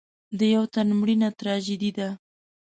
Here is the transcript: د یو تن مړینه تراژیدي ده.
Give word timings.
د 0.37 0.39
یو 0.55 0.63
تن 0.73 0.87
مړینه 0.99 1.29
تراژیدي 1.39 1.91
ده. 1.97 2.09